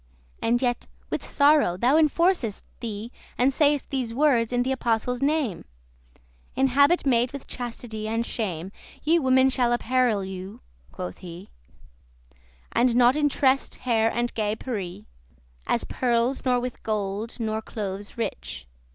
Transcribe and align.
And 0.41 0.63
yet,— 0.63 0.87
with 1.11 1.23
sorrow!— 1.23 1.77
thou 1.77 1.95
enforcest 1.95 2.63
thee, 2.79 3.11
And 3.37 3.53
say'st 3.53 3.91
these 3.91 4.15
words 4.15 4.51
in 4.51 4.63
the 4.63 4.71
apostle's 4.71 5.21
name: 5.21 5.63
'In 6.55 6.69
habit 6.69 7.05
made 7.05 7.31
with 7.31 7.45
chastity 7.45 8.07
and 8.07 8.25
shame* 8.25 8.71
*modesty 8.71 9.01
Ye 9.03 9.19
women 9.19 9.51
shall 9.51 9.71
apparel 9.71 10.23
you,' 10.23 10.61
quoth 10.91 11.19
he,<15> 11.19 11.49
'And 12.71 12.95
not 12.95 13.15
in 13.15 13.29
tressed 13.29 13.75
hair 13.75 14.09
and 14.11 14.33
gay 14.33 14.55
perrie,* 14.55 15.05
*jewels 15.05 15.05
As 15.67 15.83
pearles, 15.83 16.45
nor 16.45 16.59
with 16.59 16.81
gold, 16.81 17.39
nor 17.39 17.61
clothes 17.61 18.17
rich. 18.17 18.65